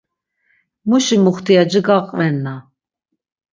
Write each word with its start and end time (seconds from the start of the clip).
Muşi 0.87 1.17
muxtiyaci 1.23 1.79
gaqvenna. 1.85 2.55